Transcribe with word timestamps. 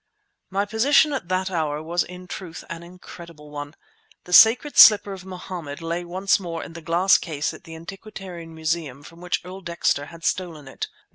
My 0.49 0.65
position 0.65 1.13
at 1.13 1.27
that 1.29 1.51
hour 1.51 1.79
was 1.83 2.01
in 2.03 2.25
truth 2.27 2.63
an 2.71 2.81
incredible 2.81 3.51
one. 3.51 3.75
The 4.23 4.33
sacred 4.33 4.75
slipper 4.75 5.13
of 5.13 5.25
Mohammed 5.25 5.79
lay 5.79 6.03
once 6.03 6.39
more 6.39 6.63
in 6.63 6.73
the 6.73 6.81
glass 6.81 7.19
case 7.19 7.53
at 7.53 7.65
the 7.65 7.75
Antiquarian 7.75 8.55
Museum 8.55 9.03
from 9.03 9.21
which 9.21 9.41
Earl 9.45 9.61
Dexter 9.61 10.07
had 10.07 10.23
stolen 10.23 10.67
it. 10.67 10.87